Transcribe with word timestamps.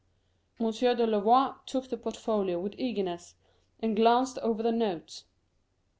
M. 0.59 0.71
de 0.71 1.05
Louvois 1.05 1.53
took 1.67 1.87
the 1.89 1.95
portfolio 1.95 2.59
with 2.59 2.73
eagerness, 2.79 3.35
and 3.81 3.95
glanced 3.95 4.39
over 4.39 4.63
the 4.63 4.71
notes. 4.71 5.25